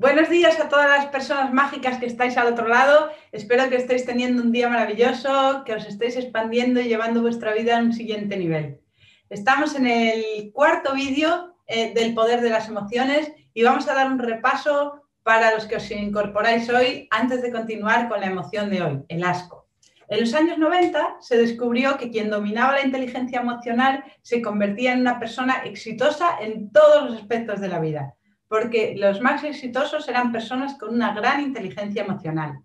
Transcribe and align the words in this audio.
Buenos 0.00 0.30
días 0.30 0.58
a 0.58 0.70
todas 0.70 0.88
las 0.88 1.08
personas 1.08 1.52
mágicas 1.52 1.98
que 1.98 2.06
estáis 2.06 2.38
al 2.38 2.46
otro 2.46 2.66
lado. 2.66 3.10
Espero 3.32 3.68
que 3.68 3.76
estéis 3.76 4.06
teniendo 4.06 4.42
un 4.42 4.50
día 4.50 4.66
maravilloso, 4.66 5.62
que 5.66 5.74
os 5.74 5.84
estéis 5.84 6.16
expandiendo 6.16 6.80
y 6.80 6.84
llevando 6.84 7.20
vuestra 7.20 7.52
vida 7.52 7.76
a 7.76 7.82
un 7.82 7.92
siguiente 7.92 8.38
nivel. 8.38 8.80
Estamos 9.28 9.74
en 9.74 9.86
el 9.86 10.52
cuarto 10.54 10.94
vídeo 10.94 11.54
eh, 11.66 11.92
del 11.92 12.14
poder 12.14 12.40
de 12.40 12.48
las 12.48 12.66
emociones 12.68 13.30
y 13.52 13.62
vamos 13.62 13.88
a 13.88 13.94
dar 13.94 14.10
un 14.10 14.18
repaso 14.18 15.02
para 15.22 15.54
los 15.54 15.66
que 15.66 15.76
os 15.76 15.90
incorporáis 15.90 16.70
hoy 16.70 17.06
antes 17.10 17.42
de 17.42 17.52
continuar 17.52 18.08
con 18.08 18.22
la 18.22 18.28
emoción 18.28 18.70
de 18.70 18.80
hoy, 18.80 19.04
el 19.08 19.22
asco. 19.22 19.68
En 20.08 20.20
los 20.20 20.32
años 20.32 20.56
90 20.56 21.18
se 21.20 21.36
descubrió 21.36 21.98
que 21.98 22.10
quien 22.10 22.30
dominaba 22.30 22.72
la 22.72 22.86
inteligencia 22.86 23.42
emocional 23.42 24.02
se 24.22 24.40
convertía 24.40 24.94
en 24.94 25.00
una 25.00 25.18
persona 25.18 25.60
exitosa 25.66 26.38
en 26.40 26.72
todos 26.72 27.04
los 27.04 27.20
aspectos 27.20 27.60
de 27.60 27.68
la 27.68 27.80
vida 27.80 28.14
porque 28.50 28.96
los 28.96 29.20
más 29.20 29.44
exitosos 29.44 30.08
eran 30.08 30.32
personas 30.32 30.76
con 30.76 30.92
una 30.92 31.14
gran 31.14 31.40
inteligencia 31.40 32.02
emocional. 32.02 32.58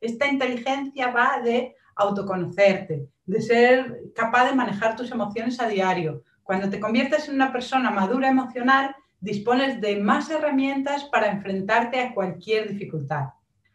Esta 0.00 0.28
inteligencia 0.28 1.10
va 1.10 1.40
de 1.42 1.74
autoconocerte, 1.96 3.08
de 3.26 3.42
ser 3.42 4.02
capaz 4.14 4.48
de 4.48 4.54
manejar 4.54 4.94
tus 4.94 5.10
emociones 5.10 5.58
a 5.60 5.66
diario. 5.66 6.22
Cuando 6.44 6.70
te 6.70 6.78
conviertes 6.78 7.28
en 7.28 7.34
una 7.34 7.50
persona 7.50 7.90
madura 7.90 8.28
emocional, 8.28 8.94
dispones 9.18 9.80
de 9.80 9.96
más 9.96 10.30
herramientas 10.30 11.06
para 11.06 11.32
enfrentarte 11.32 11.98
a 11.98 12.14
cualquier 12.14 12.68
dificultad. 12.68 13.30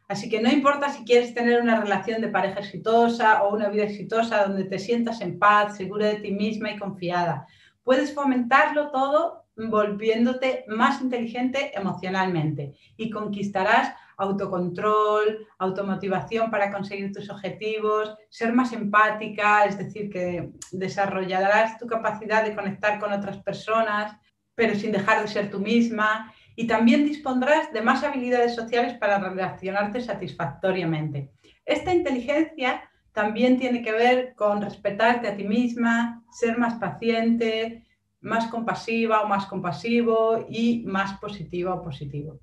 Así 0.08 0.30
que 0.30 0.42
no 0.42 0.50
importa 0.50 0.88
si 0.88 1.04
quieres 1.04 1.34
tener 1.34 1.62
una 1.62 1.82
relación 1.82 2.22
de 2.22 2.30
pareja 2.30 2.62
exitosa 2.62 3.44
o 3.44 3.54
una 3.54 3.68
vida 3.68 3.84
exitosa 3.84 4.46
donde 4.46 4.64
te 4.64 4.80
sientas 4.80 5.20
en 5.20 5.38
paz, 5.38 5.76
segura 5.76 6.08
de 6.08 6.16
ti 6.16 6.32
misma 6.32 6.72
y 6.72 6.80
confiada. 6.80 7.46
Puedes 7.84 8.14
fomentarlo 8.14 8.90
todo 8.90 9.47
volviéndote 9.58 10.66
más 10.68 11.02
inteligente 11.02 11.72
emocionalmente 11.76 12.76
y 12.96 13.10
conquistarás 13.10 13.94
autocontrol, 14.18 15.48
automotivación 15.60 16.50
para 16.50 16.72
conseguir 16.72 17.12
tus 17.12 17.30
objetivos, 17.30 18.16
ser 18.30 18.54
más 18.54 18.74
empática, 18.74 19.66
es 19.66 19.78
decir, 19.78 20.10
que 20.10 20.52
desarrollarás 20.72 21.78
tu 21.78 21.88
capacidad 21.88 22.44
de 22.44 22.56
conectar 22.56 23.00
con 23.00 23.12
otras 23.14 23.38
personas, 23.38 24.16
pero 24.56 24.74
sin 24.74 24.92
dejar 24.92 25.22
de 25.22 25.28
ser 25.28 25.52
tú 25.52 25.60
misma, 25.60 26.34
y 26.56 26.66
también 26.66 27.06
dispondrás 27.06 27.72
de 27.72 27.82
más 27.82 28.04
habilidades 28.04 28.56
sociales 28.56 28.98
para 28.98 29.20
relacionarte 29.20 30.02
satisfactoriamente. 30.02 31.32
Esta 31.64 31.94
inteligencia 31.94 32.90
también 33.12 33.60
tiene 33.60 33.84
que 33.84 33.92
ver 33.92 34.34
con 34.36 34.62
respetarte 34.62 35.28
a 35.28 35.36
ti 35.36 35.44
misma, 35.44 36.24
ser 36.32 36.58
más 36.58 36.76
paciente, 36.76 37.87
más 38.22 38.48
compasiva 38.48 39.22
o 39.22 39.28
más 39.28 39.46
compasivo 39.46 40.46
y 40.50 40.84
más 40.86 41.20
positiva 41.20 41.74
o 41.74 41.84
positivo. 41.84 42.40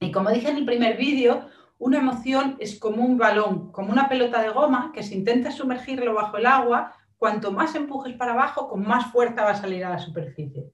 Y 0.00 0.12
como 0.12 0.30
dije 0.30 0.50
en 0.50 0.58
el 0.58 0.64
primer 0.64 0.96
vídeo, 0.96 1.46
una 1.78 1.98
emoción 1.98 2.56
es 2.58 2.78
como 2.78 3.04
un 3.04 3.18
balón, 3.18 3.72
como 3.72 3.92
una 3.92 4.08
pelota 4.08 4.42
de 4.42 4.50
goma 4.50 4.92
que 4.94 5.02
si 5.02 5.14
intentas 5.14 5.54
sumergirlo 5.54 6.14
bajo 6.14 6.36
el 6.36 6.46
agua, 6.46 6.94
cuanto 7.18 7.52
más 7.52 7.74
empujes 7.74 8.14
para 8.14 8.32
abajo, 8.32 8.68
con 8.68 8.86
más 8.86 9.10
fuerza 9.10 9.44
va 9.44 9.50
a 9.50 9.60
salir 9.60 9.84
a 9.84 9.90
la 9.90 9.98
superficie. 9.98 10.70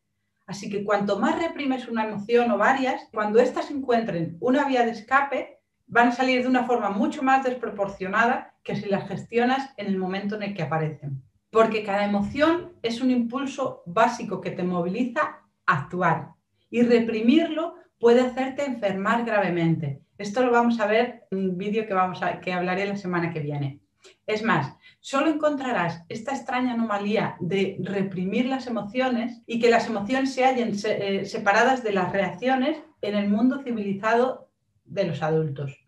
Así 0.46 0.68
que 0.68 0.84
cuanto 0.84 1.18
más 1.18 1.40
reprimes 1.40 1.88
una 1.88 2.04
emoción 2.04 2.50
o 2.50 2.58
varias, 2.58 3.08
cuando 3.12 3.40
éstas 3.40 3.70
encuentren 3.70 4.36
una 4.40 4.66
vía 4.66 4.84
de 4.84 4.90
escape, 4.90 5.60
van 5.86 6.08
a 6.08 6.12
salir 6.12 6.42
de 6.42 6.48
una 6.48 6.64
forma 6.64 6.90
mucho 6.90 7.22
más 7.22 7.44
desproporcionada 7.44 8.54
que 8.62 8.76
si 8.76 8.88
las 8.88 9.08
gestionas 9.08 9.72
en 9.76 9.86
el 9.86 9.98
momento 9.98 10.36
en 10.36 10.42
el 10.42 10.54
que 10.54 10.62
aparecen 10.62 11.22
porque 11.52 11.84
cada 11.84 12.06
emoción 12.06 12.72
es 12.82 13.02
un 13.02 13.10
impulso 13.10 13.82
básico 13.84 14.40
que 14.40 14.52
te 14.52 14.62
moviliza 14.62 15.42
a 15.66 15.78
actuar 15.80 16.30
y 16.70 16.80
reprimirlo 16.82 17.74
puede 18.00 18.22
hacerte 18.22 18.64
enfermar 18.64 19.26
gravemente. 19.26 20.00
Esto 20.16 20.42
lo 20.42 20.50
vamos 20.50 20.80
a 20.80 20.86
ver 20.86 21.24
en 21.30 21.50
un 21.50 21.58
vídeo 21.58 21.86
que, 21.86 21.92
vamos 21.92 22.22
a, 22.22 22.40
que 22.40 22.54
hablaré 22.54 22.86
la 22.86 22.96
semana 22.96 23.30
que 23.30 23.40
viene. 23.40 23.80
Es 24.26 24.42
más, 24.42 24.74
solo 25.00 25.28
encontrarás 25.28 26.02
esta 26.08 26.32
extraña 26.34 26.72
anomalía 26.72 27.36
de 27.38 27.76
reprimir 27.80 28.46
las 28.46 28.66
emociones 28.66 29.42
y 29.46 29.60
que 29.60 29.70
las 29.70 29.86
emociones 29.88 30.32
se 30.32 30.46
hallen 30.46 30.72
eh, 30.84 31.26
separadas 31.26 31.84
de 31.84 31.92
las 31.92 32.12
reacciones 32.12 32.82
en 33.02 33.14
el 33.14 33.28
mundo 33.28 33.62
civilizado 33.62 34.48
de 34.86 35.04
los 35.04 35.22
adultos. 35.22 35.86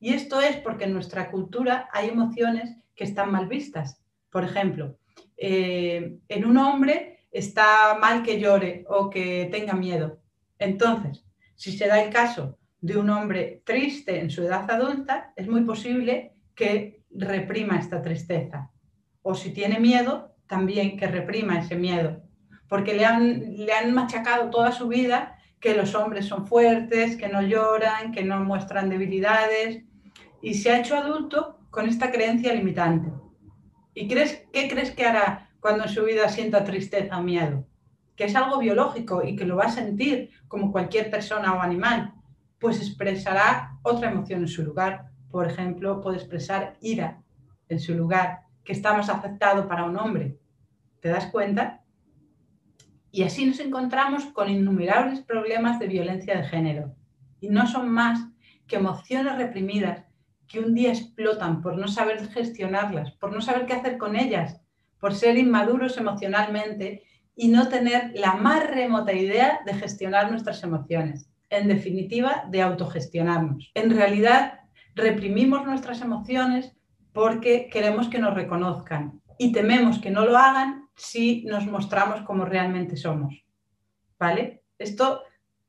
Y 0.00 0.14
esto 0.14 0.40
es 0.40 0.56
porque 0.56 0.84
en 0.84 0.94
nuestra 0.94 1.30
cultura 1.30 1.90
hay 1.92 2.08
emociones 2.08 2.78
que 2.94 3.04
están 3.04 3.30
mal 3.30 3.46
vistas 3.46 4.00
por 4.36 4.44
ejemplo, 4.44 4.98
eh, 5.38 6.18
en 6.28 6.44
un 6.44 6.58
hombre 6.58 7.26
está 7.30 7.96
mal 7.98 8.22
que 8.22 8.38
llore 8.38 8.84
o 8.86 9.08
que 9.08 9.48
tenga 9.50 9.72
miedo. 9.72 10.20
Entonces, 10.58 11.24
si 11.54 11.72
se 11.74 11.88
da 11.88 12.02
el 12.02 12.12
caso 12.12 12.58
de 12.82 12.98
un 12.98 13.08
hombre 13.08 13.62
triste 13.64 14.20
en 14.20 14.28
su 14.28 14.42
edad 14.42 14.70
adulta, 14.70 15.32
es 15.36 15.48
muy 15.48 15.62
posible 15.62 16.34
que 16.54 17.02
reprima 17.10 17.78
esta 17.78 18.02
tristeza. 18.02 18.70
O 19.22 19.34
si 19.34 19.54
tiene 19.54 19.80
miedo, 19.80 20.36
también 20.46 20.98
que 20.98 21.06
reprima 21.06 21.58
ese 21.58 21.76
miedo. 21.76 22.20
Porque 22.68 22.92
le 22.92 23.06
han, 23.06 23.56
le 23.56 23.72
han 23.72 23.94
machacado 23.94 24.50
toda 24.50 24.70
su 24.70 24.86
vida 24.88 25.38
que 25.60 25.74
los 25.74 25.94
hombres 25.94 26.26
son 26.26 26.46
fuertes, 26.46 27.16
que 27.16 27.30
no 27.30 27.40
lloran, 27.40 28.12
que 28.12 28.22
no 28.22 28.44
muestran 28.44 28.90
debilidades. 28.90 29.82
Y 30.42 30.52
se 30.52 30.72
ha 30.72 30.80
hecho 30.80 30.94
adulto 30.94 31.58
con 31.70 31.88
esta 31.88 32.12
creencia 32.12 32.52
limitante. 32.52 33.10
¿Y 33.98 34.08
crees, 34.08 34.44
qué 34.52 34.68
crees 34.68 34.90
que 34.90 35.06
hará 35.06 35.48
cuando 35.58 35.84
en 35.84 35.88
su 35.88 36.04
vida 36.04 36.28
sienta 36.28 36.64
tristeza 36.64 37.16
o 37.16 37.22
miedo? 37.22 37.66
Que 38.14 38.24
es 38.24 38.36
algo 38.36 38.58
biológico 38.58 39.24
y 39.24 39.36
que 39.36 39.46
lo 39.46 39.56
va 39.56 39.64
a 39.64 39.70
sentir 39.70 40.32
como 40.48 40.70
cualquier 40.70 41.10
persona 41.10 41.54
o 41.54 41.62
animal. 41.62 42.12
Pues 42.58 42.76
expresará 42.76 43.78
otra 43.82 44.10
emoción 44.10 44.40
en 44.40 44.48
su 44.48 44.62
lugar. 44.62 45.08
Por 45.30 45.46
ejemplo, 45.46 46.02
puede 46.02 46.18
expresar 46.18 46.76
ira 46.82 47.22
en 47.70 47.80
su 47.80 47.94
lugar, 47.94 48.42
que 48.64 48.74
está 48.74 48.94
más 48.94 49.08
aceptado 49.08 49.66
para 49.66 49.84
un 49.84 49.96
hombre. 49.96 50.38
¿Te 51.00 51.08
das 51.08 51.28
cuenta? 51.28 51.82
Y 53.10 53.22
así 53.22 53.46
nos 53.46 53.60
encontramos 53.60 54.26
con 54.26 54.50
innumerables 54.50 55.22
problemas 55.22 55.78
de 55.78 55.86
violencia 55.86 56.36
de 56.36 56.44
género. 56.44 56.94
Y 57.40 57.48
no 57.48 57.66
son 57.66 57.88
más 57.88 58.28
que 58.66 58.76
emociones 58.76 59.38
reprimidas 59.38 60.04
que 60.48 60.60
un 60.60 60.74
día 60.74 60.90
explotan 60.90 61.60
por 61.60 61.76
no 61.76 61.88
saber 61.88 62.28
gestionarlas, 62.28 63.12
por 63.12 63.32
no 63.32 63.40
saber 63.40 63.66
qué 63.66 63.74
hacer 63.74 63.98
con 63.98 64.16
ellas, 64.16 64.60
por 65.00 65.14
ser 65.14 65.36
inmaduros 65.36 65.96
emocionalmente 65.98 67.02
y 67.34 67.48
no 67.48 67.68
tener 67.68 68.12
la 68.14 68.34
más 68.34 68.66
remota 68.68 69.12
idea 69.12 69.60
de 69.66 69.74
gestionar 69.74 70.30
nuestras 70.30 70.62
emociones. 70.62 71.28
En 71.50 71.68
definitiva, 71.68 72.44
de 72.50 72.62
autogestionarnos. 72.62 73.70
En 73.74 73.90
realidad, 73.90 74.60
reprimimos 74.94 75.64
nuestras 75.64 76.00
emociones 76.00 76.72
porque 77.12 77.68
queremos 77.70 78.08
que 78.08 78.18
nos 78.18 78.34
reconozcan 78.34 79.20
y 79.38 79.52
tememos 79.52 79.98
que 79.98 80.10
no 80.10 80.24
lo 80.24 80.36
hagan 80.36 80.88
si 80.96 81.44
nos 81.44 81.66
mostramos 81.66 82.22
como 82.22 82.44
realmente 82.44 82.96
somos. 82.96 83.44
¿Vale? 84.18 84.62
Esto 84.78 85.22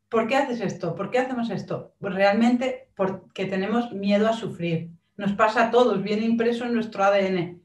¿Por 0.09 0.27
qué 0.27 0.35
haces 0.35 0.61
esto? 0.61 0.95
¿Por 0.95 1.11
qué 1.11 1.19
hacemos 1.19 1.49
esto? 1.49 1.93
Pues 1.99 2.13
realmente 2.13 2.89
porque 2.95 3.45
tenemos 3.45 3.91
miedo 3.91 4.27
a 4.27 4.33
sufrir. 4.33 4.89
Nos 5.17 5.33
pasa 5.33 5.65
a 5.65 5.71
todos, 5.71 6.01
viene 6.01 6.25
impreso 6.25 6.65
en 6.65 6.73
nuestro 6.73 7.03
ADN. 7.03 7.61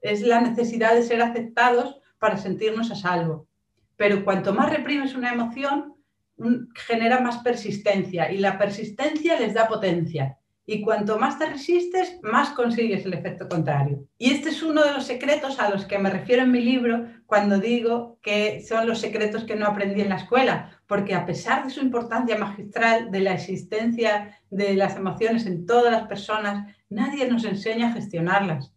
Es 0.00 0.22
la 0.22 0.40
necesidad 0.40 0.94
de 0.94 1.02
ser 1.02 1.22
aceptados 1.22 2.00
para 2.18 2.36
sentirnos 2.36 2.90
a 2.90 2.96
salvo. 2.96 3.46
Pero 3.96 4.24
cuanto 4.24 4.52
más 4.52 4.70
reprimes 4.70 5.14
una 5.14 5.32
emoción, 5.32 5.94
genera 6.74 7.20
más 7.20 7.38
persistencia 7.38 8.30
y 8.30 8.38
la 8.38 8.58
persistencia 8.58 9.40
les 9.40 9.54
da 9.54 9.68
potencia 9.68 10.38
y 10.68 10.82
cuanto 10.82 11.16
más 11.16 11.38
te 11.38 11.46
resistes, 11.46 12.18
más 12.22 12.50
consigues 12.50 13.06
el 13.06 13.14
efecto 13.14 13.48
contrario. 13.48 14.04
Y 14.18 14.32
este 14.32 14.48
es 14.48 14.64
uno 14.64 14.82
de 14.82 14.92
los 14.92 15.06
secretos 15.06 15.60
a 15.60 15.70
los 15.70 15.86
que 15.86 15.98
me 15.98 16.10
refiero 16.10 16.42
en 16.42 16.50
mi 16.50 16.60
libro 16.60 17.06
cuando 17.24 17.58
digo 17.58 18.18
que 18.20 18.60
son 18.66 18.88
los 18.88 18.98
secretos 18.98 19.44
que 19.44 19.54
no 19.54 19.66
aprendí 19.66 20.00
en 20.00 20.08
la 20.08 20.16
escuela, 20.16 20.80
porque 20.88 21.14
a 21.14 21.24
pesar 21.24 21.64
de 21.64 21.70
su 21.70 21.80
importancia 21.80 22.36
magistral 22.36 23.12
de 23.12 23.20
la 23.20 23.34
existencia 23.34 24.40
de 24.50 24.74
las 24.74 24.96
emociones 24.96 25.46
en 25.46 25.66
todas 25.66 25.92
las 25.92 26.08
personas, 26.08 26.66
nadie 26.88 27.30
nos 27.30 27.44
enseña 27.44 27.88
a 27.88 27.92
gestionarlas. 27.92 28.72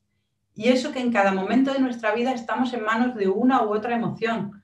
Y 0.53 0.69
eso 0.69 0.92
que 0.92 1.00
en 1.00 1.12
cada 1.12 1.31
momento 1.31 1.74
de 1.74 1.80
nuestra 1.80 2.13
vida 2.13 2.33
estamos 2.33 2.71
en 2.74 2.83
manos 2.83 3.15
de 3.15 3.30
una 3.30 3.63
u 3.63 3.74
otra 3.74 3.95
emoción. 3.95 4.63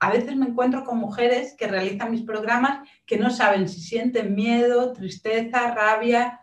A 0.00 0.10
veces 0.10 0.36
me 0.36 0.46
encuentro 0.46 0.84
con 0.84 0.98
mujeres 0.98 1.54
que 1.58 1.66
realizan 1.66 2.10
mis 2.10 2.22
programas 2.22 2.86
que 3.06 3.18
no 3.18 3.30
saben 3.30 3.68
si 3.68 3.80
sienten 3.80 4.34
miedo, 4.34 4.92
tristeza, 4.92 5.74
rabia, 5.74 6.40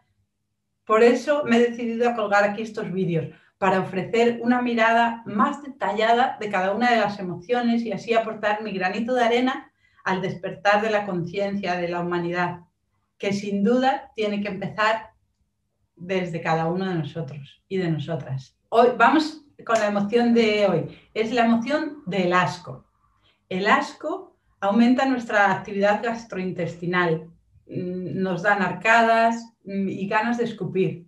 por 0.86 1.04
eso 1.04 1.44
me 1.46 1.58
he 1.58 1.70
decidido 1.70 2.10
a 2.10 2.16
colgar 2.16 2.44
aquí 2.44 2.62
estos 2.62 2.92
vídeos, 2.92 3.28
para 3.58 3.80
ofrecer 3.80 4.40
una 4.42 4.62
mirada 4.62 5.24
más 5.26 5.64
detallada 5.64 6.38
de 6.40 6.50
cada 6.50 6.74
una 6.74 6.92
de 6.92 6.98
las 6.98 7.20
emociones 7.20 7.84
y 7.84 7.92
así 7.92 8.14
aportar 8.14 8.62
mi 8.62 8.72
granito 8.72 9.14
de 9.14 9.24
arena 9.24 9.72
al 10.04 10.22
despertar 10.22 10.82
de 10.82 10.92
la 10.92 11.06
conciencia 11.06 11.76
de 11.76 11.88
la 11.88 12.02
humanidad, 12.02 12.60
que 13.18 13.34
sin 13.34 13.64
duda 13.64 14.12
tiene 14.16 14.42
que 14.42 14.50
empezar 14.50 15.12
desde 15.96 16.42
cada 16.42 16.68
uno 16.68 16.86
de 16.86 16.96
nosotros 16.96 17.64
y 17.68 17.78
de 17.78 17.90
nosotras. 17.90 18.58
Hoy 18.70 18.90
vamos 18.98 19.42
con 19.66 19.80
la 19.80 19.88
emoción 19.88 20.34
de 20.34 20.68
hoy. 20.68 21.00
Es 21.14 21.32
la 21.32 21.46
emoción 21.46 22.04
del 22.06 22.34
asco. 22.34 22.86
El 23.48 23.68
asco 23.68 24.36
aumenta 24.60 25.06
nuestra 25.06 25.52
actividad 25.52 26.04
gastrointestinal, 26.04 27.30
nos 27.68 28.44
dan 28.44 28.62
arcadas 28.62 29.54
mm, 29.64 29.88
y 29.90 30.08
ganas 30.08 30.38
de 30.38 30.46
escupir. 30.46 31.06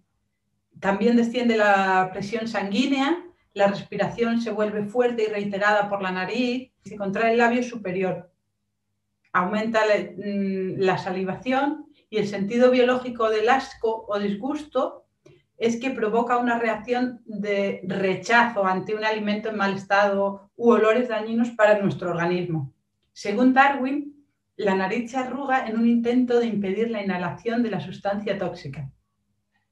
También 0.80 1.16
desciende 1.16 1.58
la 1.58 2.10
presión 2.12 2.48
sanguínea, 2.48 3.24
la 3.54 3.68
respiración 3.68 4.42
se 4.42 4.52
vuelve 4.52 4.86
fuerte 4.86 5.24
y 5.24 5.32
reiterada 5.32 5.90
por 5.90 6.02
la 6.02 6.12
nariz, 6.12 6.72
se 6.84 6.96
contrae 6.96 7.32
el 7.32 7.40
labio 7.40 7.64
superior, 7.64 8.32
aumenta 9.34 9.82
la 10.18 10.98
salivación 10.98 11.88
y 12.10 12.18
el 12.18 12.28
sentido 12.28 12.72
biológico 12.72 13.30
del 13.30 13.50
asco 13.50 14.06
o 14.08 14.20
disgusto 14.20 15.06
es 15.58 15.80
que 15.80 15.90
provoca 15.90 16.38
una 16.38 16.60
reacción 16.60 17.22
de 17.26 17.82
rechazo 17.84 18.66
ante 18.66 18.94
un 18.94 19.04
alimento 19.04 19.50
en 19.50 19.58
mal 19.58 19.74
estado 19.74 20.52
u 20.56 20.70
olores 20.70 21.10
dañinos 21.10 21.50
para 21.52 21.82
nuestro 21.82 22.12
organismo. 22.12 22.72
Según 23.12 23.54
Darwin, 23.54 24.17
la 24.58 24.76
nariz 24.76 25.12
se 25.12 25.18
arruga 25.18 25.68
en 25.68 25.78
un 25.78 25.88
intento 25.88 26.40
de 26.40 26.48
impedir 26.48 26.90
la 26.90 27.04
inhalación 27.04 27.64
de 27.64 27.70
la 27.70 27.80
sustancia 27.80 28.38
tóxica. 28.38 28.92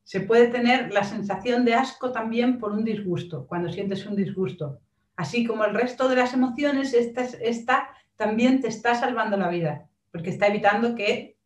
Se 0.04 0.22
puede 0.22 0.48
tener 0.48 0.94
la 0.94 1.04
sensación 1.04 1.66
de 1.66 1.74
asco 1.74 2.12
también 2.12 2.60
por 2.60 2.72
un 2.72 2.86
disgusto, 2.86 3.48
cuando 3.48 3.72
sientes 3.72 4.06
un 4.06 4.16
disgusto. 4.16 4.80
Así 5.16 5.46
como 5.46 5.66
el 5.66 5.74
resto 5.74 6.08
de 6.08 6.16
las 6.16 6.34
emociones, 6.34 6.94
esta, 6.94 7.24
esta 7.24 7.90
también 8.16 8.62
te 8.62 8.68
está 8.68 8.94
salvando 8.94 9.38
la 9.38 9.50
vida, 9.50 9.90
porque 10.12 10.30
está 10.30 10.48
evitando 10.48 10.94
que 10.94 11.38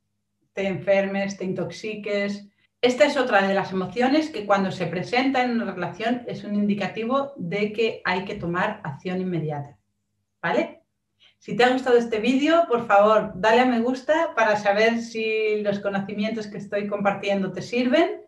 te 0.54 0.68
enfermes, 0.68 1.38
te 1.38 1.46
intoxiques, 1.46 2.50
esta 2.82 3.06
es 3.06 3.18
otra 3.18 3.46
de 3.46 3.54
las 3.54 3.74
emociones 3.74 4.30
que 4.30 4.46
cuando 4.46 4.72
se 4.72 4.86
presenta 4.86 5.44
en 5.44 5.52
una 5.52 5.74
relación 5.74 6.24
es 6.28 6.46
un 6.46 6.56
indicativo 6.56 7.34
de 7.36 7.74
que 7.74 8.02
hay 8.06 8.24
que 8.24 8.36
tomar 8.36 8.80
acción 8.86 9.20
inmediata. 9.20 9.78
¿Vale? 10.42 10.79
Si 11.40 11.56
te 11.56 11.64
ha 11.64 11.72
gustado 11.72 11.98
este 11.98 12.20
vídeo, 12.20 12.66
por 12.68 12.86
favor, 12.86 13.32
dale 13.34 13.62
a 13.62 13.66
me 13.66 13.80
gusta 13.80 14.34
para 14.36 14.58
saber 14.58 15.02
si 15.02 15.62
los 15.62 15.80
conocimientos 15.80 16.48
que 16.48 16.58
estoy 16.58 16.88
compartiendo 16.88 17.54
te 17.54 17.62
sirven. 17.62 18.22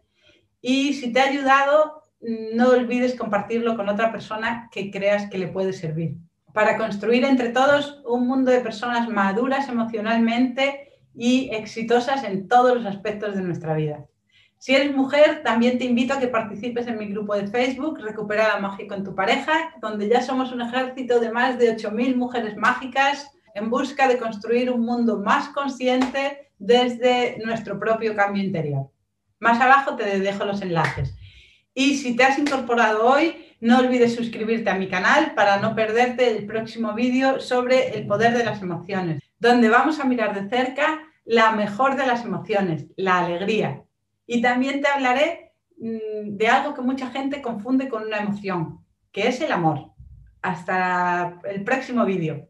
Y 0.61 0.93
si 0.93 1.11
te 1.11 1.19
ha 1.19 1.25
ayudado, 1.25 2.03
no 2.21 2.69
olvides 2.69 3.15
compartirlo 3.15 3.75
con 3.75 3.89
otra 3.89 4.13
persona 4.13 4.69
que 4.71 4.89
creas 4.91 5.29
que 5.29 5.37
le 5.37 5.49
puede 5.49 5.73
servir. 5.73 6.15
Para 6.53 6.77
construir 6.77 7.25
entre 7.25 7.49
todos 7.49 8.01
un 8.05 8.27
mundo 8.27 8.49
de 8.49 8.61
personas 8.61 9.09
maduras 9.09 9.67
emocionalmente 9.67 10.89
y 11.13 11.49
exitosas 11.53 12.23
en 12.23 12.47
todos 12.47 12.75
los 12.75 12.85
aspectos 12.85 13.35
de 13.35 13.41
nuestra 13.41 13.73
vida. 13.73 14.05
Si 14.61 14.75
eres 14.75 14.95
mujer, 14.95 15.41
también 15.43 15.79
te 15.79 15.85
invito 15.85 16.13
a 16.13 16.19
que 16.19 16.27
participes 16.27 16.85
en 16.85 16.99
mi 16.99 17.07
grupo 17.07 17.33
de 17.33 17.47
Facebook, 17.47 17.97
Recupera 17.99 18.47
la 18.47 18.59
Magia 18.59 18.87
con 18.87 19.03
tu 19.03 19.15
pareja, 19.15 19.73
donde 19.81 20.07
ya 20.07 20.21
somos 20.21 20.51
un 20.51 20.61
ejército 20.61 21.19
de 21.19 21.31
más 21.31 21.57
de 21.57 21.75
8.000 21.75 22.15
mujeres 22.15 22.55
mágicas 22.57 23.31
en 23.55 23.71
busca 23.71 24.07
de 24.07 24.19
construir 24.19 24.69
un 24.69 24.81
mundo 24.81 25.17
más 25.17 25.49
consciente 25.49 26.51
desde 26.59 27.39
nuestro 27.43 27.79
propio 27.79 28.15
cambio 28.15 28.43
interior. 28.43 28.91
Más 29.39 29.59
abajo 29.59 29.95
te 29.95 30.19
dejo 30.19 30.45
los 30.45 30.61
enlaces. 30.61 31.15
Y 31.73 31.95
si 31.95 32.15
te 32.15 32.23
has 32.23 32.37
incorporado 32.37 33.07
hoy, 33.07 33.55
no 33.61 33.79
olvides 33.79 34.13
suscribirte 34.13 34.69
a 34.69 34.75
mi 34.75 34.87
canal 34.87 35.33
para 35.33 35.57
no 35.57 35.73
perderte 35.73 36.37
el 36.37 36.45
próximo 36.45 36.93
vídeo 36.93 37.39
sobre 37.39 37.97
el 37.97 38.05
poder 38.05 38.37
de 38.37 38.45
las 38.45 38.61
emociones, 38.61 39.23
donde 39.39 39.69
vamos 39.69 39.99
a 39.99 40.03
mirar 40.03 40.39
de 40.39 40.55
cerca 40.55 41.01
la 41.25 41.51
mejor 41.53 41.95
de 41.95 42.05
las 42.05 42.25
emociones, 42.25 42.85
la 42.95 43.25
alegría, 43.25 43.85
y 44.31 44.41
también 44.41 44.79
te 44.79 44.87
hablaré 44.87 45.51
mm, 45.77 46.37
de 46.37 46.47
algo 46.47 46.73
que 46.73 46.81
mucha 46.81 47.09
gente 47.09 47.41
confunde 47.41 47.89
con 47.89 48.03
una 48.03 48.19
emoción, 48.19 48.79
que 49.11 49.27
es 49.27 49.41
el 49.41 49.51
amor. 49.51 49.91
Hasta 50.41 51.41
el 51.43 51.65
próximo 51.65 52.05
vídeo. 52.05 52.47